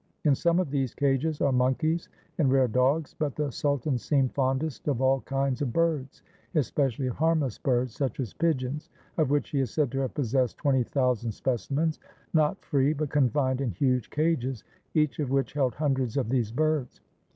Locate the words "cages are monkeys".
0.95-2.09